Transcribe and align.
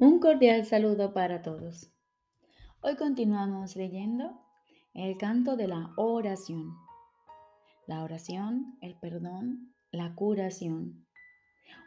Un 0.00 0.18
cordial 0.18 0.64
saludo 0.64 1.12
para 1.12 1.42
todos. 1.42 1.92
Hoy 2.80 2.96
continuamos 2.96 3.76
leyendo 3.76 4.40
el 4.94 5.18
canto 5.18 5.58
de 5.58 5.68
la 5.68 5.92
oración. 5.98 6.74
La 7.86 8.02
oración, 8.02 8.78
el 8.80 8.98
perdón, 8.98 9.74
la 9.90 10.14
curación. 10.14 11.06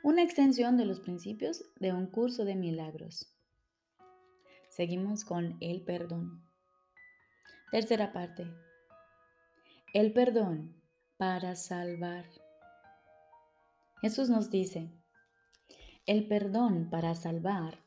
Una 0.03 0.21
extensión 0.21 0.77
de 0.77 0.85
los 0.85 0.99
principios 0.99 1.65
de 1.79 1.91
un 1.91 2.05
curso 2.05 2.45
de 2.45 2.53
milagros. 2.53 3.35
Seguimos 4.69 5.25
con 5.25 5.57
el 5.59 5.83
perdón. 5.83 6.43
Tercera 7.71 8.13
parte. 8.13 8.45
El 9.91 10.13
perdón 10.13 10.79
para 11.17 11.55
salvar. 11.55 12.25
Jesús 14.01 14.29
nos 14.29 14.51
dice, 14.51 14.91
el 16.05 16.27
perdón 16.27 16.91
para 16.91 17.15
salvar 17.15 17.82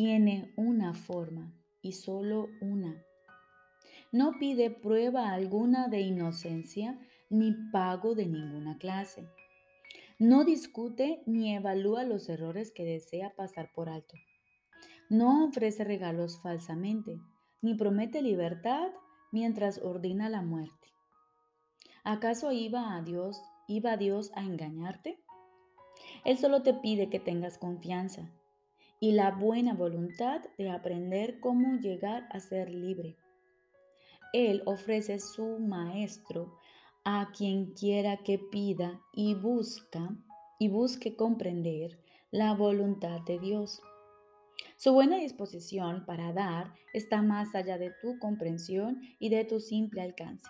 tiene 0.00 0.50
una 0.56 0.94
forma 0.94 1.52
y 1.82 1.92
solo 1.92 2.48
una. 2.62 3.04
No 4.12 4.38
pide 4.38 4.70
prueba 4.70 5.30
alguna 5.30 5.88
de 5.88 6.00
inocencia 6.00 6.98
ni 7.28 7.52
pago 7.70 8.14
de 8.14 8.24
ninguna 8.24 8.78
clase. 8.78 9.28
No 10.18 10.44
discute 10.44 11.22
ni 11.26 11.54
evalúa 11.54 12.04
los 12.04 12.30
errores 12.30 12.72
que 12.72 12.82
desea 12.82 13.34
pasar 13.36 13.72
por 13.74 13.90
alto. 13.90 14.14
No 15.10 15.44
ofrece 15.44 15.84
regalos 15.84 16.40
falsamente, 16.40 17.20
ni 17.60 17.74
promete 17.74 18.22
libertad 18.22 18.88
mientras 19.32 19.76
ordena 19.82 20.30
la 20.30 20.40
muerte. 20.40 20.94
¿Acaso 22.04 22.52
iba 22.52 22.96
a 22.96 23.02
Dios, 23.02 23.38
iba 23.68 23.98
Dios 23.98 24.32
a 24.34 24.44
engañarte? 24.44 25.22
Él 26.24 26.38
solo 26.38 26.62
te 26.62 26.72
pide 26.72 27.10
que 27.10 27.20
tengas 27.20 27.58
confianza 27.58 28.30
y 29.00 29.12
la 29.12 29.30
buena 29.30 29.74
voluntad 29.74 30.42
de 30.58 30.70
aprender 30.70 31.40
cómo 31.40 31.80
llegar 31.80 32.28
a 32.30 32.38
ser 32.38 32.70
libre. 32.70 33.16
Él 34.32 34.62
ofrece 34.66 35.18
su 35.18 35.58
maestro 35.58 36.54
a 37.04 37.32
quien 37.36 37.72
quiera 37.72 38.18
que 38.18 38.38
pida 38.38 39.00
y 39.12 39.34
busca 39.34 40.14
y 40.58 40.68
busque 40.68 41.16
comprender 41.16 41.98
la 42.30 42.54
voluntad 42.54 43.22
de 43.22 43.38
Dios. 43.38 43.80
Su 44.76 44.92
buena 44.92 45.16
disposición 45.16 46.04
para 46.04 46.32
dar 46.32 46.74
está 46.92 47.22
más 47.22 47.54
allá 47.54 47.78
de 47.78 47.92
tu 48.02 48.18
comprensión 48.18 49.00
y 49.18 49.30
de 49.30 49.44
tu 49.44 49.60
simple 49.60 50.02
alcance. 50.02 50.48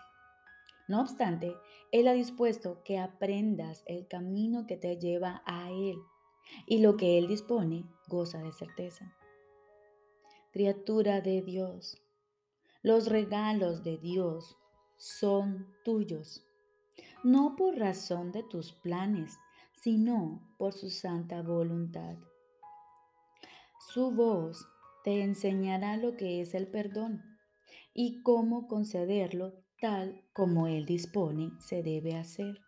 No 0.89 1.01
obstante, 1.01 1.55
Él 1.93 2.09
ha 2.09 2.12
dispuesto 2.12 2.83
que 2.84 2.98
aprendas 2.98 3.84
el 3.87 4.09
camino 4.09 4.67
que 4.67 4.77
te 4.77 4.98
lleva 4.98 5.43
a 5.47 5.71
Él 5.71 5.97
y 6.67 6.78
lo 6.78 6.97
que 6.97 7.17
Él 7.17 7.28
dispone 7.28 7.84
goza 8.11 8.42
de 8.42 8.53
certeza. 8.53 9.16
Criatura 10.53 11.22
de 11.22 11.41
Dios, 11.41 11.97
los 12.83 13.08
regalos 13.08 13.83
de 13.83 13.97
Dios 13.97 14.58
son 14.98 15.66
tuyos, 15.84 16.44
no 17.25 17.56
por 17.56 17.78
razón 17.78 18.33
de 18.33 18.42
tus 18.42 18.72
planes, 18.72 19.38
sino 19.72 20.55
por 20.58 20.75
su 20.75 20.91
santa 20.91 21.41
voluntad. 21.41 22.16
Su 23.92 24.11
voz 24.11 24.66
te 25.05 25.22
enseñará 25.22 25.97
lo 25.97 26.16
que 26.16 26.42
es 26.42 26.53
el 26.53 26.69
perdón 26.69 27.22
y 27.94 28.22
cómo 28.22 28.69
concederlo 28.69 29.55
tal 29.81 30.22
como 30.34 30.66
Él 30.66 30.84
dispone 30.84 31.53
se 31.61 31.83
debe 31.83 32.16
hacer. 32.16 32.61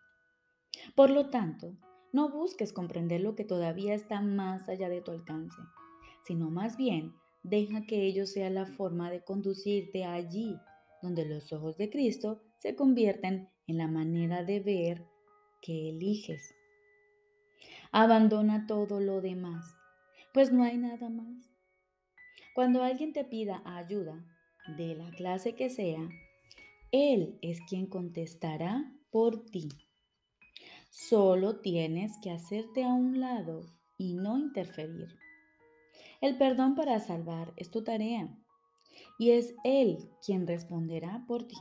Por 0.95 1.11
lo 1.11 1.29
tanto, 1.29 1.77
no 2.13 2.29
busques 2.29 2.71
comprender 2.71 3.19
lo 3.19 3.35
que 3.35 3.43
todavía 3.43 3.93
está 3.93 4.21
más 4.21 4.69
allá 4.69 4.87
de 4.87 5.01
tu 5.01 5.11
alcance, 5.11 5.61
sino 6.25 6.49
más 6.49 6.77
bien 6.77 7.13
deja 7.43 7.85
que 7.85 8.05
ello 8.05 8.25
sea 8.25 8.49
la 8.49 8.65
forma 8.65 9.11
de 9.11 9.21
conducirte 9.21 10.05
allí 10.05 10.55
donde 11.01 11.25
los 11.25 11.51
ojos 11.51 11.77
de 11.77 11.89
Cristo 11.89 12.41
se 12.59 12.75
convierten 12.75 13.49
en 13.67 13.77
la 13.77 13.87
manera 13.87 14.43
de 14.45 14.61
ver 14.61 15.05
que 15.61 15.89
eliges. 15.89 16.55
Abandona 17.91 18.65
todo 18.67 19.01
lo 19.01 19.19
demás, 19.19 19.75
pues 20.33 20.53
no 20.53 20.63
hay 20.63 20.77
nada 20.77 21.09
más. 21.09 21.49
Cuando 22.55 22.83
alguien 22.83 23.11
te 23.11 23.25
pida 23.25 23.61
ayuda, 23.65 24.23
de 24.77 24.95
la 24.95 25.11
clase 25.11 25.55
que 25.55 25.69
sea, 25.69 26.07
Él 26.91 27.37
es 27.41 27.59
quien 27.67 27.87
contestará 27.87 28.93
por 29.11 29.45
ti. 29.45 29.67
Solo 30.95 31.55
tienes 31.55 32.19
que 32.19 32.29
hacerte 32.29 32.83
a 32.83 32.89
un 32.89 33.19
lado 33.19 33.65
y 33.97 34.13
no 34.13 34.37
interferir. 34.37 35.17
El 36.21 36.37
perdón 36.37 36.75
para 36.75 36.99
salvar 36.99 37.51
es 37.55 37.71
tu 37.71 37.83
tarea 37.83 38.29
y 39.17 39.31
es 39.31 39.55
Él 39.63 40.11
quien 40.23 40.45
responderá 40.45 41.25
por 41.27 41.47
ti. 41.47 41.57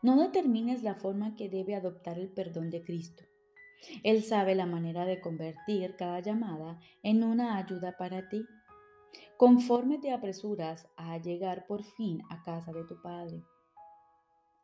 No 0.00 0.16
determines 0.16 0.84
la 0.84 0.94
forma 0.94 1.34
que 1.34 1.48
debe 1.48 1.74
adoptar 1.74 2.20
el 2.20 2.30
perdón 2.30 2.70
de 2.70 2.84
Cristo. 2.84 3.24
Él 4.04 4.22
sabe 4.22 4.54
la 4.54 4.66
manera 4.66 5.06
de 5.06 5.20
convertir 5.20 5.96
cada 5.96 6.20
llamada 6.20 6.78
en 7.02 7.24
una 7.24 7.56
ayuda 7.56 7.96
para 7.96 8.28
ti. 8.28 8.46
Conforme 9.36 9.98
te 9.98 10.12
apresuras 10.12 10.86
a 10.96 11.18
llegar 11.18 11.66
por 11.66 11.82
fin 11.82 12.22
a 12.30 12.44
casa 12.44 12.72
de 12.72 12.84
tu 12.84 13.02
Padre. 13.02 13.42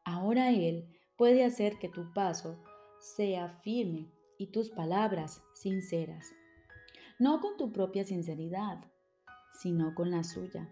Ahora 0.05 0.51
Él 0.53 0.87
puede 1.17 1.45
hacer 1.45 1.81
que 1.81 1.89
tu 1.89 2.13
paso 2.13 2.63
sea 3.01 3.49
firme 3.49 4.11
y 4.39 4.49
tus 4.49 4.71
palabras 4.71 5.43
sinceras. 5.55 6.33
No 7.19 7.41
con 7.41 7.57
tu 7.57 7.73
propia 7.73 8.05
sinceridad, 8.05 8.85
sino 9.61 9.95
con 9.95 10.11
la 10.11 10.25
suya. 10.25 10.69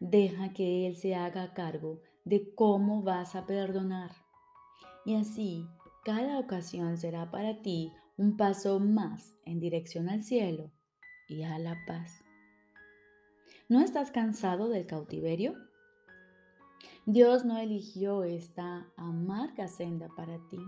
Deja 0.00 0.52
que 0.52 0.86
Él 0.86 0.96
se 0.96 1.14
haga 1.14 1.54
cargo 1.54 2.00
de 2.24 2.54
cómo 2.54 3.02
vas 3.02 3.34
a 3.34 3.46
perdonar. 3.46 4.10
Y 5.04 5.14
así, 5.14 5.66
cada 6.04 6.38
ocasión 6.38 6.98
será 6.98 7.30
para 7.30 7.62
ti 7.62 7.92
un 8.16 8.36
paso 8.36 8.80
más 8.80 9.34
en 9.44 9.60
dirección 9.60 10.08
al 10.08 10.22
cielo 10.22 10.70
y 11.28 11.44
a 11.44 11.58
la 11.58 11.76
paz. 11.86 12.24
¿No 13.68 13.80
estás 13.80 14.10
cansado 14.10 14.68
del 14.68 14.86
cautiverio? 14.86 15.54
Dios 17.06 17.44
no 17.44 17.58
eligió 17.58 18.22
esta 18.24 18.90
amarga 18.96 19.68
senda 19.68 20.08
para 20.16 20.38
ti. 20.48 20.58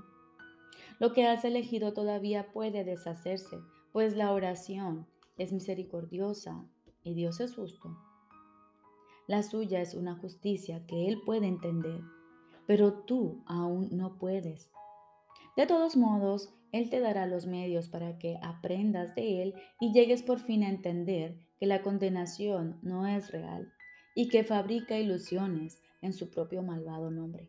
Lo 1.01 1.15
que 1.15 1.27
has 1.27 1.47
elegido 1.47 1.95
todavía 1.95 2.53
puede 2.53 2.85
deshacerse, 2.85 3.59
pues 3.91 4.17
la 4.17 4.33
oración 4.33 5.07
es 5.39 5.51
misericordiosa 5.51 6.67
y 7.03 7.15
Dios 7.15 7.41
es 7.41 7.55
justo. 7.55 7.97
La 9.27 9.43
suya 9.43 9.81
es 9.81 9.95
una 9.95 10.15
justicia 10.17 10.85
que 10.87 11.09
Él 11.09 11.23
puede 11.25 11.47
entender, 11.47 12.03
pero 12.67 12.93
tú 12.93 13.43
aún 13.47 13.89
no 13.97 14.19
puedes. 14.19 14.71
De 15.57 15.67
todos 15.67 15.97
modos, 15.97 16.53
Él 16.71 16.91
te 16.91 17.01
dará 17.01 17.27
los 17.27 17.47
medios 17.47 17.89
para 17.89 18.19
que 18.19 18.39
aprendas 18.43 19.15
de 19.15 19.43
Él 19.43 19.55
y 19.81 19.95
llegues 19.95 20.23
por 20.23 20.39
fin 20.39 20.65
a 20.65 20.69
entender 20.69 21.41
que 21.59 21.65
la 21.65 21.81
condenación 21.81 22.79
no 22.83 23.07
es 23.07 23.31
real 23.33 23.73
y 24.15 24.29
que 24.29 24.45
fabrica 24.45 24.99
ilusiones 24.99 25.81
en 26.03 26.13
su 26.13 26.31
propio 26.31 26.63
malvado 26.63 27.11
nombre. 27.11 27.49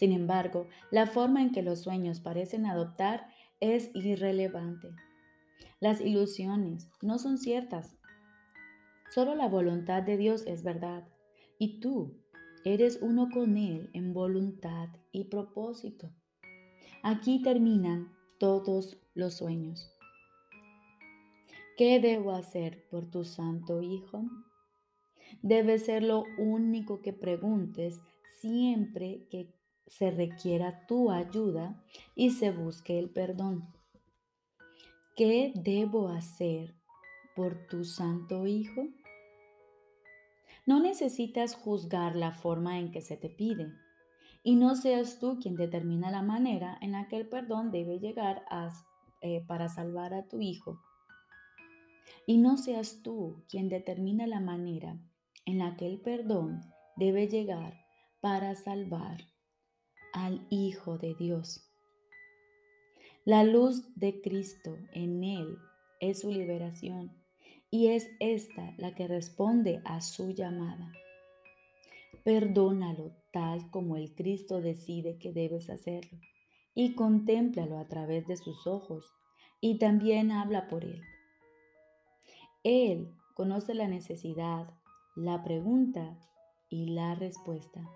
Sin 0.00 0.12
embargo, 0.12 0.66
la 0.90 1.06
forma 1.06 1.42
en 1.42 1.52
que 1.52 1.60
los 1.60 1.80
sueños 1.80 2.20
parecen 2.20 2.64
adoptar 2.64 3.28
es 3.60 3.90
irrelevante. 3.92 4.88
Las 5.78 6.00
ilusiones 6.00 6.88
no 7.02 7.18
son 7.18 7.36
ciertas. 7.36 7.98
Solo 9.10 9.34
la 9.34 9.46
voluntad 9.46 10.02
de 10.02 10.16
Dios 10.16 10.46
es 10.46 10.62
verdad. 10.62 11.06
Y 11.58 11.80
tú 11.80 12.16
eres 12.64 13.00
uno 13.02 13.28
con 13.30 13.58
Él 13.58 13.90
en 13.92 14.14
voluntad 14.14 14.88
y 15.12 15.24
propósito. 15.24 16.10
Aquí 17.02 17.42
terminan 17.42 18.10
todos 18.38 18.96
los 19.12 19.34
sueños. 19.34 19.92
¿Qué 21.76 22.00
debo 22.00 22.32
hacer 22.32 22.88
por 22.88 23.10
tu 23.10 23.24
santo 23.24 23.82
Hijo? 23.82 24.24
Debe 25.42 25.78
ser 25.78 26.02
lo 26.02 26.24
único 26.38 27.02
que 27.02 27.12
preguntes 27.12 28.00
siempre 28.40 29.26
que 29.30 29.59
se 29.86 30.10
requiera 30.10 30.86
tu 30.86 31.10
ayuda 31.10 31.82
y 32.14 32.30
se 32.30 32.50
busque 32.50 32.98
el 32.98 33.10
perdón. 33.10 33.72
¿Qué 35.16 35.52
debo 35.54 36.08
hacer 36.08 36.74
por 37.34 37.66
tu 37.66 37.84
Santo 37.84 38.46
Hijo? 38.46 38.88
No 40.66 40.80
necesitas 40.80 41.54
juzgar 41.54 42.16
la 42.16 42.32
forma 42.32 42.78
en 42.78 42.92
que 42.92 43.02
se 43.02 43.16
te 43.16 43.28
pide 43.28 43.72
y 44.42 44.56
no 44.56 44.76
seas 44.76 45.18
tú 45.18 45.38
quien 45.40 45.56
determina 45.56 46.10
la 46.10 46.22
manera 46.22 46.78
en 46.80 46.92
la 46.92 47.08
que 47.08 47.16
el 47.16 47.28
perdón 47.28 47.70
debe 47.70 47.98
llegar 47.98 48.44
eh, 49.20 49.44
para 49.46 49.68
salvar 49.68 50.14
a 50.14 50.28
tu 50.28 50.40
hijo. 50.40 50.80
Y 52.26 52.38
no 52.38 52.56
seas 52.56 53.02
tú 53.02 53.44
quien 53.48 53.68
determina 53.68 54.26
la 54.26 54.40
manera 54.40 54.98
en 55.44 55.58
la 55.58 55.76
que 55.76 55.86
el 55.86 56.00
perdón 56.00 56.60
debe 56.96 57.28
llegar 57.28 57.74
para 58.20 58.54
salvar 58.54 59.18
al 60.12 60.46
Hijo 60.50 60.98
de 60.98 61.14
Dios. 61.14 61.66
La 63.24 63.44
luz 63.44 63.94
de 63.96 64.20
Cristo 64.20 64.76
en 64.92 65.24
Él 65.24 65.58
es 66.00 66.20
su 66.20 66.30
liberación 66.30 67.12
y 67.70 67.88
es 67.88 68.08
esta 68.18 68.74
la 68.78 68.94
que 68.94 69.06
responde 69.06 69.82
a 69.84 70.00
su 70.00 70.30
llamada. 70.30 70.92
Perdónalo 72.24 73.12
tal 73.32 73.70
como 73.70 73.96
el 73.96 74.14
Cristo 74.14 74.60
decide 74.60 75.18
que 75.18 75.32
debes 75.32 75.70
hacerlo 75.70 76.18
y 76.74 76.94
contémplalo 76.94 77.78
a 77.78 77.88
través 77.88 78.26
de 78.26 78.36
sus 78.36 78.66
ojos 78.66 79.12
y 79.60 79.78
también 79.78 80.32
habla 80.32 80.68
por 80.68 80.84
él. 80.84 81.02
Él 82.62 83.14
conoce 83.34 83.74
la 83.74 83.88
necesidad, 83.88 84.74
la 85.16 85.42
pregunta 85.42 86.18
y 86.68 86.86
la 86.86 87.14
respuesta. 87.14 87.88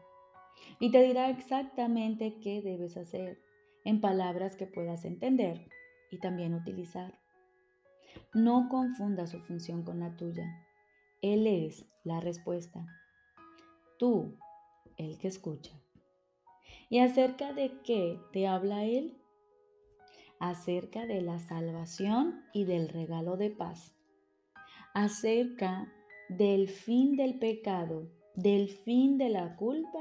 Y 0.81 0.91
te 0.91 1.03
dirá 1.03 1.31
exactamente 1.31 2.39
qué 2.41 2.63
debes 2.63 2.97
hacer 2.97 3.39
en 3.85 4.01
palabras 4.01 4.57
que 4.57 4.67
puedas 4.67 5.05
entender 5.05 5.69
y 6.11 6.19
también 6.19 6.55
utilizar. 6.55 7.19
No 8.33 8.69
confunda 8.69 9.27
su 9.27 9.41
función 9.41 9.83
con 9.83 10.01
la 10.01 10.17
tuya. 10.17 10.45
Él 11.23 11.47
es 11.47 11.87
la 12.05 12.21
respuesta. 12.21 12.87
Tú, 13.99 14.37
el 14.97 15.19
que 15.19 15.29
escucha. 15.29 15.73
¿Y 16.89 16.99
acerca 16.99 17.53
de 17.53 17.81
qué 17.83 18.21
te 18.33 18.47
habla 18.47 18.85
Él? 18.85 19.17
Acerca 20.39 21.07
de 21.07 21.23
la 21.23 21.39
salvación 21.39 22.43
y 22.53 22.65
del 22.65 22.89
regalo 22.89 23.37
de 23.37 23.51
paz. 23.51 23.95
Acerca 24.93 25.93
del 26.29 26.69
fin 26.69 27.17
del 27.17 27.39
pecado, 27.39 28.09
del 28.35 28.69
fin 28.69 29.19
de 29.19 29.29
la 29.29 29.57
culpa 29.57 30.01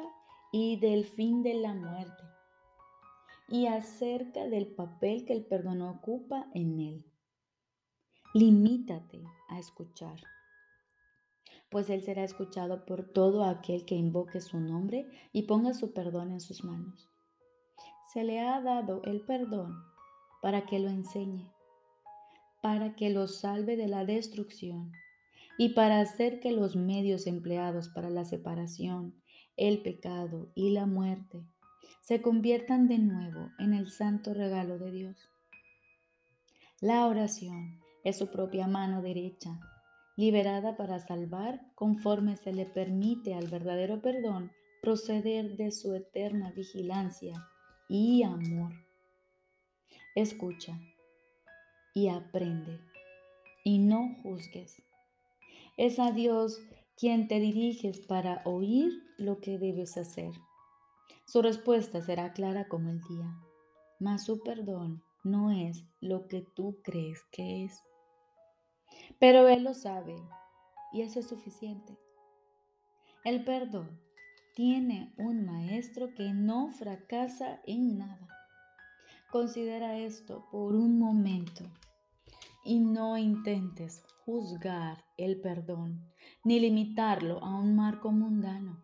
y 0.54 0.78
del 0.78 1.04
fin 1.04 1.42
de 1.42 1.56
la 1.56 1.74
muerte. 1.74 2.24
Y 3.50 3.66
acerca 3.66 4.46
del 4.48 4.68
papel 4.68 5.26
que 5.26 5.34
el 5.34 5.44
perdón 5.46 5.82
ocupa 5.82 6.48
en 6.54 6.80
Él. 6.80 7.06
Limítate 8.36 9.24
a 9.50 9.60
escuchar, 9.60 10.20
pues 11.70 11.90
Él 11.90 12.04
será 12.04 12.24
escuchado 12.24 12.86
por 12.86 13.12
todo 13.12 13.44
aquel 13.44 13.84
que 13.86 13.96
invoque 13.96 14.42
su 14.42 14.60
nombre 14.60 15.08
y 15.34 15.44
ponga 15.44 15.74
su 15.74 15.92
perdón 15.92 16.32
en 16.32 16.40
sus 16.40 16.64
manos. 16.64 17.10
Se 18.14 18.24
le 18.24 18.40
ha 18.40 18.62
dado 18.62 19.02
el 19.06 19.22
perdón 19.22 19.76
para 20.44 20.68
que 20.68 20.78
lo 20.78 20.90
enseñe, 20.90 21.52
para 22.62 22.96
que 22.96 23.10
lo 23.10 23.28
salve 23.28 23.76
de 23.76 23.88
la 23.88 24.06
destrucción 24.06 24.92
y 25.58 25.70
para 25.70 26.00
hacer 26.00 26.40
que 26.40 26.52
los 26.52 26.76
medios 26.76 27.26
empleados 27.26 27.90
para 27.90 28.12
la 28.12 28.24
separación, 28.24 29.16
el 29.58 29.82
pecado 29.82 30.52
y 30.56 30.72
la 30.72 30.86
muerte 30.86 31.44
se 32.02 32.22
conviertan 32.22 32.88
de 32.88 32.98
nuevo 32.98 33.52
en 33.60 33.74
el 33.74 33.90
santo 33.90 34.34
regalo 34.34 34.78
de 34.78 34.92
Dios. 34.92 35.30
La 36.82 37.08
oración 37.08 37.80
es 38.04 38.18
su 38.18 38.30
propia 38.30 38.68
mano 38.68 39.02
derecha, 39.02 39.60
liberada 40.18 40.76
para 40.76 41.00
salvar 41.00 41.62
conforme 41.76 42.36
se 42.36 42.52
le 42.52 42.66
permite 42.66 43.34
al 43.34 43.48
verdadero 43.48 44.02
perdón 44.02 44.52
proceder 44.82 45.56
de 45.56 45.72
su 45.72 45.94
eterna 45.96 46.52
vigilancia 46.52 47.48
y 47.88 48.24
amor. 48.24 48.74
Escucha 50.14 50.78
y 51.94 52.10
aprende 52.10 52.82
y 53.64 53.80
no 53.80 54.18
juzgues. 54.22 54.84
Es 55.78 56.00
a 56.00 56.12
Dios 56.12 56.60
quien 56.98 57.28
te 57.28 57.40
diriges 57.40 58.00
para 58.02 58.42
oír 58.46 58.92
lo 59.18 59.40
que 59.40 59.58
debes 59.58 59.98
hacer. 59.98 60.32
Su 61.26 61.42
respuesta 61.42 62.02
será 62.02 62.34
clara 62.34 62.68
como 62.68 62.90
el 62.90 63.02
día, 63.02 63.36
mas 64.00 64.26
su 64.26 64.42
perdón 64.42 65.04
no 65.24 65.52
es 65.52 65.86
lo 66.02 66.28
que 66.28 66.42
tú 66.56 66.80
crees 66.84 67.24
que 67.32 67.64
es. 67.66 67.84
Pero 69.20 69.48
Él 69.48 69.64
lo 69.64 69.74
sabe 69.74 70.16
y 70.92 71.02
eso 71.02 71.20
es 71.20 71.28
suficiente. 71.28 71.98
El 73.24 73.44
perdón 73.44 74.00
tiene 74.56 75.14
un 75.18 75.46
maestro 75.46 76.14
que 76.14 76.34
no 76.34 76.72
fracasa 76.72 77.62
en 77.66 77.98
nada. 77.98 78.28
Considera 79.32 79.98
esto 79.98 80.46
por 80.52 80.76
un 80.76 81.00
momento 81.00 81.64
y 82.64 82.80
no 82.80 83.18
intentes 83.18 84.04
juzgar 84.26 85.06
el 85.18 85.40
perdón 85.42 86.12
ni 86.44 86.60
limitarlo 86.60 87.44
a 87.44 87.56
un 87.56 87.76
marco 87.76 88.12
mundano. 88.12 88.84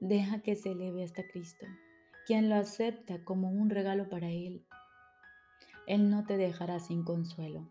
Deja 0.00 0.42
que 0.42 0.56
se 0.56 0.72
eleve 0.72 1.04
hasta 1.04 1.26
Cristo, 1.28 1.66
quien 2.26 2.48
lo 2.48 2.56
acepta 2.56 3.24
como 3.24 3.50
un 3.50 3.70
regalo 3.70 4.08
para 4.08 4.30
Él. 4.30 4.66
Él 5.86 6.10
no 6.10 6.24
te 6.24 6.36
dejará 6.36 6.78
sin 6.80 7.04
consuelo 7.04 7.70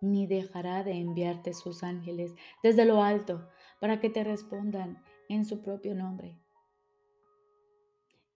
ni 0.00 0.26
dejará 0.26 0.82
de 0.82 0.92
enviarte 0.92 1.52
sus 1.52 1.82
ángeles 1.82 2.34
desde 2.62 2.84
lo 2.84 3.02
alto 3.02 3.48
para 3.80 4.00
que 4.00 4.10
te 4.10 4.24
respondan 4.24 5.02
en 5.28 5.44
su 5.44 5.62
propio 5.62 5.94
nombre. 5.94 6.38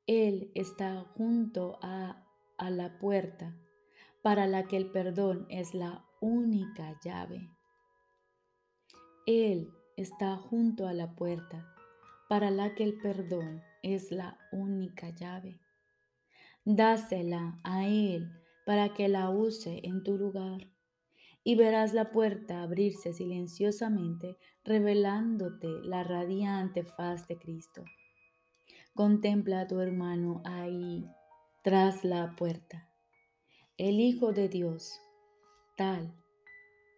Él 0.07 0.51
está 0.55 1.01
junto 1.17 1.79
a, 1.81 2.27
a 2.59 2.71
la 2.71 2.99
puerta 2.99 3.57
para 4.23 4.47
la 4.47 4.67
que 4.67 4.77
el 4.77 4.91
perdón 4.91 5.47
es 5.49 5.75
la 5.75 6.05
única 6.25 6.99
llave. 7.05 7.51
Él 9.27 9.69
está 9.95 10.37
junto 10.37 10.87
a 10.87 10.95
la 10.95 11.15
puerta 11.15 11.71
para 12.31 12.51
la 12.51 12.75
que 12.75 12.83
el 12.83 12.97
perdón 12.99 13.63
es 13.83 14.11
la 14.11 14.39
única 14.51 15.11
llave. 15.11 15.61
Dásela 16.65 17.61
a 17.63 17.87
Él 17.87 18.31
para 18.65 18.95
que 18.95 19.09
la 19.09 19.29
use 19.29 19.83
en 19.85 20.03
tu 20.03 20.17
lugar 20.17 20.67
y 21.45 21.57
verás 21.57 21.93
la 21.93 22.11
puerta 22.11 22.63
abrirse 22.63 23.13
silenciosamente, 23.13 24.39
revelándote 24.65 25.69
la 25.83 26.05
radiante 26.05 26.85
faz 26.85 27.29
de 27.29 27.39
Cristo. 27.39 27.85
Contempla 28.95 29.61
a 29.61 29.67
tu 29.67 29.79
hermano 29.79 30.41
ahí, 30.47 31.07
tras 31.63 32.03
la 32.03 32.35
puerta, 32.35 32.89
el 33.77 34.01
Hijo 34.01 34.33
de 34.33 34.49
Dios, 34.49 35.04
tal 35.77 36.15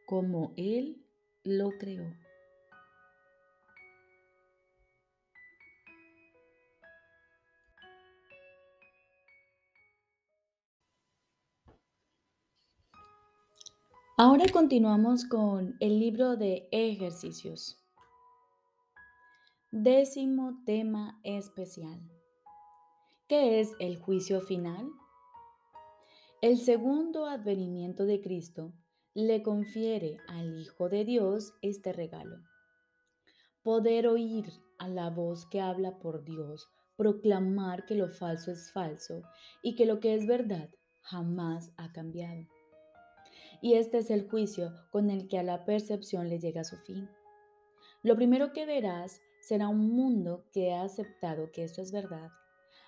como 0.06 0.52
Él 0.56 1.04
lo 1.44 1.70
creó. 1.78 2.04
Ahora 14.18 14.46
continuamos 14.50 15.26
con 15.26 15.76
el 15.78 16.00
libro 16.00 16.38
de 16.38 16.66
ejercicios. 16.70 17.78
Décimo 19.70 20.62
tema 20.64 21.20
especial. 21.22 22.00
¿Qué 23.28 23.60
es 23.60 23.72
el 23.78 23.98
juicio 23.98 24.40
final? 24.40 24.88
El 26.42 26.58
segundo 26.58 27.26
advenimiento 27.26 28.04
de 28.04 28.20
Cristo 28.20 28.72
le 29.14 29.42
confiere 29.42 30.18
al 30.28 30.58
Hijo 30.58 30.88
de 30.88 31.04
Dios 31.04 31.54
este 31.62 31.92
regalo. 31.92 32.36
Poder 33.62 34.06
oír 34.06 34.52
a 34.78 34.88
la 34.88 35.10
voz 35.10 35.46
que 35.46 35.60
habla 35.60 35.98
por 35.98 36.24
Dios, 36.24 36.68
proclamar 36.96 37.86
que 37.86 37.94
lo 37.94 38.08
falso 38.08 38.50
es 38.52 38.70
falso 38.72 39.22
y 39.62 39.74
que 39.74 39.86
lo 39.86 40.00
que 40.00 40.14
es 40.14 40.26
verdad 40.26 40.70
jamás 41.02 41.72
ha 41.76 41.92
cambiado 41.92 42.46
y 43.60 43.74
este 43.74 43.98
es 43.98 44.10
el 44.10 44.28
juicio 44.28 44.72
con 44.90 45.10
el 45.10 45.28
que 45.28 45.38
a 45.38 45.42
la 45.42 45.64
percepción 45.64 46.28
le 46.28 46.38
llega 46.38 46.64
su 46.64 46.76
fin. 46.76 47.08
Lo 48.02 48.16
primero 48.16 48.52
que 48.52 48.66
verás 48.66 49.20
será 49.40 49.68
un 49.68 49.90
mundo 49.90 50.44
que 50.52 50.72
ha 50.72 50.82
aceptado 50.82 51.50
que 51.52 51.64
eso 51.64 51.82
es 51.82 51.92
verdad, 51.92 52.30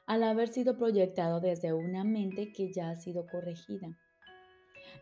al 0.08 0.22
haber 0.22 0.48
sido 0.48 0.78
proyectado 0.78 1.38
desde 1.38 1.74
una 1.74 2.02
mente 2.02 2.50
que 2.50 2.72
ya 2.72 2.88
ha 2.88 2.96
sido 2.96 3.26
corregida. 3.26 3.94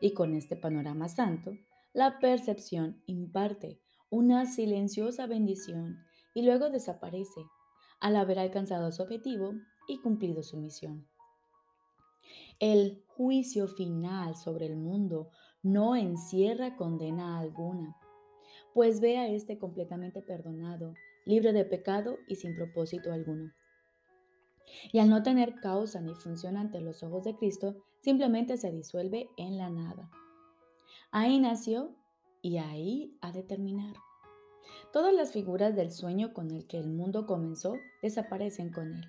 Y 0.01 0.15
con 0.15 0.35
este 0.35 0.57
panorama 0.57 1.09
santo, 1.09 1.53
la 1.95 2.19
percepción 2.19 3.01
imparte 3.07 3.79
una 4.11 4.47
silenciosa 4.47 5.29
bendición 5.29 5.97
y 6.35 6.43
luego 6.43 6.71
desaparece 6.71 7.41
al 8.01 8.17
haber 8.17 8.41
alcanzado 8.41 8.91
su 8.91 9.05
objetivo 9.05 9.55
y 9.87 10.01
cumplido 10.01 10.43
su 10.43 10.57
misión. 10.57 11.07
El 12.59 13.05
juicio 13.07 13.69
final 13.69 14.35
sobre 14.35 14.67
el 14.67 14.77
mundo 14.77 15.31
no 15.63 15.95
encierra 15.95 16.75
condena 16.75 17.39
alguna, 17.39 17.97
pues 18.75 19.01
ve 19.01 19.19
a 19.19 19.29
este 19.29 19.57
completamente 19.57 20.21
perdonado, 20.21 20.95
libre 21.25 21.53
de 21.53 21.65
pecado 21.65 22.19
y 22.27 22.35
sin 22.35 22.57
propósito 22.57 23.13
alguno. 23.13 23.53
Y 24.93 24.99
al 24.99 25.09
no 25.09 25.23
tener 25.23 25.55
causa 25.61 26.01
ni 26.01 26.15
función 26.15 26.57
ante 26.57 26.81
los 26.81 27.03
ojos 27.03 27.25
de 27.25 27.37
Cristo, 27.37 27.77
simplemente 28.01 28.57
se 28.57 28.71
disuelve 28.71 29.31
en 29.37 29.59
la 29.59 29.71
nada. 29.71 30.11
Ahí 31.11 31.39
nació 31.39 31.95
y 32.43 32.59
ahí 32.59 33.17
ha 33.21 33.33
de 33.33 33.43
terminar. 33.43 33.95
Todas 34.93 35.15
las 35.15 35.33
figuras 35.33 35.75
del 35.75 35.93
sueño 35.93 36.33
con 36.33 36.51
el 36.51 36.67
que 36.67 36.79
el 36.79 36.89
mundo 36.89 37.27
comenzó 37.27 37.75
desaparecen 38.03 38.73
con 38.73 38.93
él. 38.95 39.05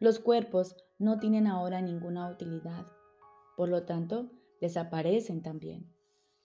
Los 0.00 0.18
cuerpos 0.18 0.76
no 0.98 1.18
tienen 1.18 1.46
ahora 1.46 1.80
ninguna 1.80 2.30
utilidad. 2.30 2.86
Por 3.56 3.68
lo 3.68 3.84
tanto, 3.84 4.30
desaparecen 4.60 5.42
también. 5.42 5.90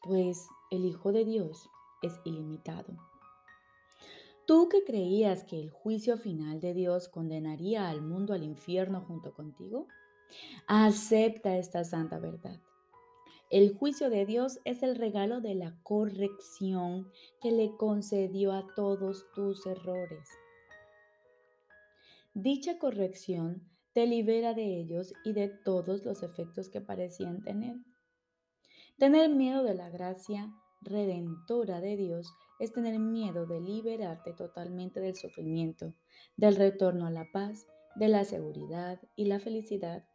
pues 0.02 0.48
el 0.72 0.86
Hijo 0.86 1.12
de 1.12 1.26
Dios 1.26 1.70
es 2.02 2.20
ilimitado. 2.24 3.09
Tú 4.50 4.68
que 4.68 4.84
creías 4.84 5.44
que 5.44 5.60
el 5.60 5.70
juicio 5.70 6.18
final 6.18 6.60
de 6.60 6.74
Dios 6.74 7.08
condenaría 7.08 7.88
al 7.88 8.02
mundo 8.02 8.34
al 8.34 8.42
infierno 8.42 9.02
junto 9.02 9.32
contigo, 9.32 9.86
acepta 10.66 11.56
esta 11.56 11.84
santa 11.84 12.18
verdad. 12.18 12.60
El 13.52 13.76
juicio 13.76 14.10
de 14.10 14.26
Dios 14.26 14.60
es 14.66 14.82
el 14.82 14.96
regalo 14.96 15.40
de 15.40 15.54
la 15.54 15.78
corrección 15.84 17.12
que 17.40 17.52
le 17.52 17.78
concedió 17.78 18.52
a 18.54 18.66
todos 18.76 19.28
tus 19.36 19.68
errores. 19.68 20.28
Dicha 22.34 22.80
corrección 22.80 23.70
te 23.94 24.08
libera 24.08 24.56
de 24.56 24.80
ellos 24.80 25.14
y 25.24 25.34
de 25.34 25.50
todos 25.50 26.04
los 26.06 26.24
efectos 26.24 26.70
que 26.70 26.82
parecían 26.82 27.44
tener. 27.44 27.76
Tener 28.98 29.30
miedo 29.30 29.62
de 29.62 29.76
la 29.76 29.92
gracia 29.92 30.52
redentora 30.82 31.82
de 31.82 31.98
Dios 31.98 32.34
es 32.60 32.74
tener 32.74 33.00
miedo 33.00 33.46
de 33.46 33.62
liberarte 33.62 34.34
totalmente 34.34 35.00
del 35.00 35.16
sufrimiento, 35.16 35.94
del 36.36 36.58
retorno 36.58 37.08
a 37.08 37.12
la 37.12 37.32
paz, 37.32 37.68
de 37.96 38.10
la 38.10 38.26
seguridad 38.26 39.00
y 39.16 39.26
la 39.26 39.40
felicidad, 39.40 40.06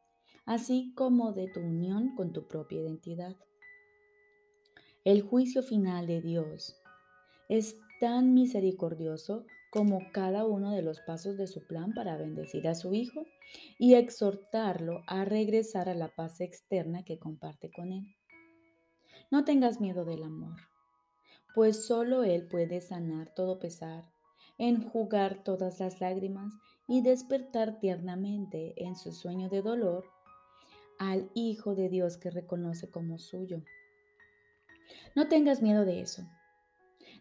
así 0.44 0.92
como 0.94 1.32
de 1.32 1.48
tu 1.48 1.60
unión 1.60 2.14
con 2.14 2.32
tu 2.32 2.46
propia 2.46 2.80
identidad. 2.80 3.36
El 5.04 5.22
juicio 5.22 5.62
final 5.62 6.06
de 6.06 6.20
Dios 6.20 6.76
es 7.48 7.78
tan 8.00 8.34
misericordioso 8.34 9.46
como 9.70 10.00
cada 10.12 10.44
uno 10.44 10.70
de 10.70 10.82
los 10.82 11.00
pasos 11.00 11.36
de 11.36 11.46
su 11.46 11.66
plan 11.66 11.94
para 11.94 12.16
bendecir 12.16 12.68
a 12.68 12.74
su 12.74 12.94
Hijo 12.94 13.24
y 13.78 13.94
exhortarlo 13.94 15.02
a 15.06 15.24
regresar 15.24 15.88
a 15.88 15.94
la 15.94 16.14
paz 16.14 16.40
externa 16.40 17.04
que 17.04 17.18
comparte 17.18 17.70
con 17.72 17.92
Él. 17.92 18.16
No 19.30 19.44
tengas 19.44 19.80
miedo 19.80 20.04
del 20.04 20.22
amor 20.22 20.73
pues 21.54 21.86
solo 21.86 22.24
Él 22.24 22.46
puede 22.46 22.80
sanar 22.80 23.32
todo 23.34 23.58
pesar, 23.58 24.04
enjugar 24.58 25.44
todas 25.44 25.80
las 25.80 26.00
lágrimas 26.00 26.52
y 26.88 27.00
despertar 27.00 27.78
tiernamente 27.78 28.74
en 28.76 28.96
su 28.96 29.12
sueño 29.12 29.48
de 29.48 29.62
dolor 29.62 30.04
al 30.98 31.30
Hijo 31.34 31.74
de 31.74 31.88
Dios 31.88 32.16
que 32.16 32.30
reconoce 32.30 32.90
como 32.90 33.18
suyo. 33.18 33.62
No 35.14 35.28
tengas 35.28 35.62
miedo 35.62 35.84
de 35.84 36.00
eso. 36.00 36.24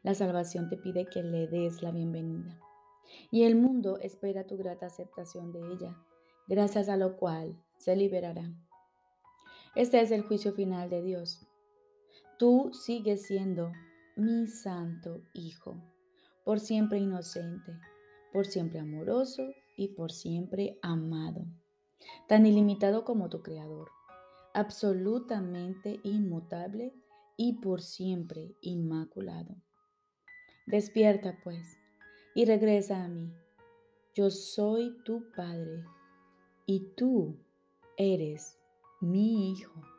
La 0.02 0.16
salvación 0.16 0.68
te 0.68 0.78
pide 0.78 1.06
que 1.06 1.24
le 1.24 1.48
des 1.48 1.82
la 1.82 1.92
bienvenida 1.92 2.60
y 3.32 3.44
el 3.44 3.56
mundo 3.56 4.00
espera 4.00 4.46
tu 4.48 4.58
grata 4.58 4.88
aceptación 4.88 5.52
de 5.52 5.60
ella, 5.72 5.98
gracias 6.48 6.90
a 6.90 6.98
lo 6.98 7.18
cual 7.18 7.56
se 7.78 7.96
liberará. 7.96 8.52
Este 9.75 10.02
es 10.02 10.12
el 10.12 10.24
juicio 10.24 10.54
final 10.54 10.90
de 10.90 11.02
Dios. 11.02 11.48
Tú 12.38 12.72
sigues 12.74 13.25
siendo 13.25 13.72
mi 14.15 14.48
santo 14.48 15.22
Hijo, 15.34 15.82
por 16.46 16.60
siempre 16.60 17.00
inocente, 17.00 17.79
por 18.32 18.46
siempre 18.46 18.79
amoroso 18.79 19.43
y 19.75 19.89
por 19.89 20.12
siempre 20.12 20.77
amado, 20.82 21.46
tan 22.27 22.46
ilimitado 22.46 23.05
como 23.05 23.29
tu 23.29 23.41
Creador, 23.41 23.89
absolutamente 24.53 26.00
inmutable 26.03 26.93
y 27.38 27.53
por 27.53 27.82
siempre 27.82 28.55
inmaculado. 28.62 29.55
Despierta 30.67 31.38
pues 31.43 31.77
y 32.36 32.46
regresa 32.46 33.03
a 33.03 33.08
mí. 33.08 33.34
Yo 34.13 34.29
soy 34.29 34.96
tu 35.03 35.32
Padre 35.36 35.84
y 36.65 36.93
tú 36.96 37.36
eres 37.98 38.60
mi 39.01 39.51
Hijo. 39.51 39.92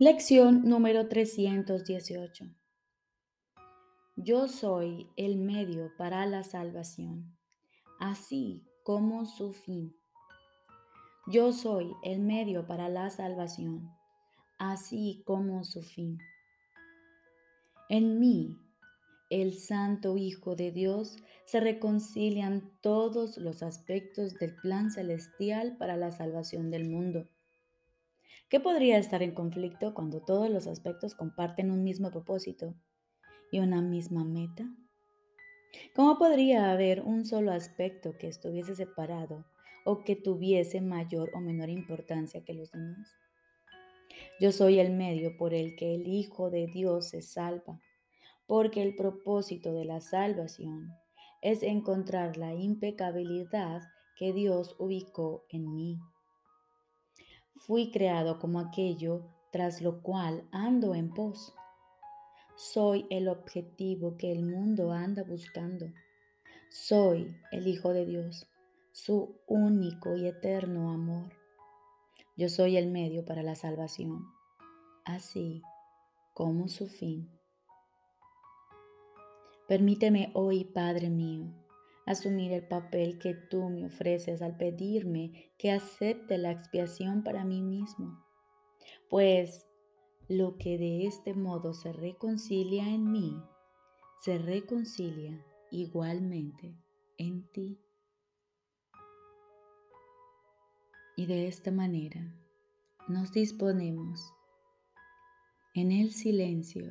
Lección 0.00 0.62
número 0.62 1.08
318. 1.08 2.44
Yo 4.14 4.46
soy 4.46 5.10
el 5.16 5.38
medio 5.38 5.90
para 5.98 6.24
la 6.24 6.44
salvación, 6.44 7.36
así 7.98 8.62
como 8.84 9.26
su 9.26 9.52
fin. 9.52 9.96
Yo 11.26 11.52
soy 11.52 11.96
el 12.04 12.20
medio 12.20 12.64
para 12.68 12.88
la 12.88 13.10
salvación, 13.10 13.90
así 14.60 15.24
como 15.26 15.64
su 15.64 15.82
fin. 15.82 16.18
En 17.88 18.20
mí, 18.20 18.56
el 19.30 19.58
Santo 19.58 20.16
Hijo 20.16 20.54
de 20.54 20.70
Dios, 20.70 21.16
se 21.44 21.58
reconcilian 21.58 22.70
todos 22.82 23.36
los 23.36 23.64
aspectos 23.64 24.34
del 24.34 24.54
plan 24.54 24.92
celestial 24.92 25.76
para 25.76 25.96
la 25.96 26.12
salvación 26.12 26.70
del 26.70 26.88
mundo 26.88 27.28
¿Qué 28.48 28.60
podría 28.60 28.96
estar 28.96 29.22
en 29.22 29.32
conflicto 29.34 29.92
cuando 29.92 30.22
todos 30.22 30.48
los 30.48 30.66
aspectos 30.66 31.14
comparten 31.14 31.70
un 31.70 31.84
mismo 31.84 32.10
propósito 32.10 32.74
y 33.52 33.58
una 33.58 33.82
misma 33.82 34.24
meta? 34.24 34.64
¿Cómo 35.94 36.16
podría 36.16 36.70
haber 36.70 37.02
un 37.02 37.26
solo 37.26 37.52
aspecto 37.52 38.16
que 38.16 38.26
estuviese 38.26 38.74
separado 38.74 39.44
o 39.84 40.02
que 40.02 40.16
tuviese 40.16 40.80
mayor 40.80 41.30
o 41.34 41.40
menor 41.40 41.68
importancia 41.68 42.42
que 42.42 42.54
los 42.54 42.72
demás? 42.72 43.14
Yo 44.40 44.50
soy 44.50 44.78
el 44.78 44.92
medio 44.92 45.36
por 45.36 45.52
el 45.52 45.76
que 45.76 45.94
el 45.94 46.08
Hijo 46.08 46.48
de 46.48 46.68
Dios 46.68 47.10
se 47.10 47.20
salva, 47.20 47.82
porque 48.46 48.80
el 48.80 48.96
propósito 48.96 49.74
de 49.74 49.84
la 49.84 50.00
salvación 50.00 50.88
es 51.42 51.62
encontrar 51.62 52.38
la 52.38 52.54
impecabilidad 52.54 53.82
que 54.16 54.32
Dios 54.32 54.74
ubicó 54.78 55.44
en 55.50 55.74
mí. 55.74 55.98
Fui 57.58 57.90
creado 57.90 58.38
como 58.38 58.60
aquello 58.60 59.22
tras 59.50 59.80
lo 59.80 60.02
cual 60.02 60.48
ando 60.52 60.94
en 60.94 61.12
pos. 61.12 61.54
Soy 62.56 63.06
el 63.10 63.28
objetivo 63.28 64.16
que 64.16 64.32
el 64.32 64.44
mundo 64.44 64.92
anda 64.92 65.22
buscando. 65.24 65.86
Soy 66.70 67.36
el 67.50 67.66
Hijo 67.66 67.92
de 67.92 68.06
Dios, 68.06 68.46
su 68.92 69.40
único 69.46 70.16
y 70.16 70.26
eterno 70.26 70.90
amor. 70.90 71.32
Yo 72.36 72.48
soy 72.48 72.76
el 72.76 72.88
medio 72.88 73.24
para 73.24 73.42
la 73.42 73.54
salvación, 73.54 74.26
así 75.04 75.62
como 76.34 76.68
su 76.68 76.88
fin. 76.88 77.28
Permíteme 79.66 80.30
hoy, 80.34 80.64
Padre 80.64 81.10
mío, 81.10 81.52
asumir 82.08 82.52
el 82.52 82.66
papel 82.66 83.18
que 83.18 83.34
tú 83.34 83.68
me 83.68 83.84
ofreces 83.84 84.40
al 84.40 84.56
pedirme 84.56 85.52
que 85.58 85.70
acepte 85.70 86.38
la 86.38 86.50
expiación 86.50 87.22
para 87.22 87.44
mí 87.44 87.60
mismo. 87.60 88.24
Pues 89.10 89.68
lo 90.26 90.56
que 90.56 90.78
de 90.78 91.06
este 91.06 91.34
modo 91.34 91.74
se 91.74 91.92
reconcilia 91.92 92.88
en 92.88 93.12
mí, 93.12 93.36
se 94.22 94.38
reconcilia 94.38 95.44
igualmente 95.70 96.74
en 97.18 97.46
ti. 97.52 97.78
Y 101.14 101.26
de 101.26 101.46
esta 101.46 101.70
manera 101.70 102.34
nos 103.06 103.32
disponemos 103.32 104.32
en 105.74 105.92
el 105.92 106.12
silencio 106.12 106.90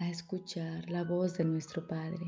a 0.00 0.08
escuchar 0.08 0.90
la 0.90 1.04
voz 1.04 1.38
de 1.38 1.44
nuestro 1.44 1.86
Padre 1.86 2.26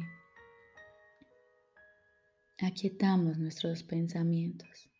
aquietamos 2.62 3.38
nuestros 3.38 3.82
pensamientos. 3.82 4.90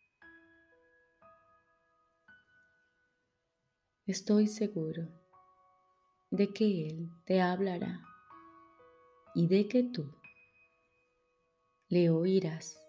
Estoy 4.05 4.47
seguro 4.47 5.07
de 6.31 6.51
que 6.51 6.87
Él 6.87 7.09
te 7.25 7.41
hablará 7.41 8.01
y 9.35 9.47
de 9.47 9.67
que 9.67 9.83
tú 9.83 10.11
le 11.87 12.09
oirás. 12.09 12.80